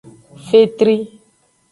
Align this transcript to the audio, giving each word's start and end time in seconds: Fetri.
Fetri. 0.47 0.95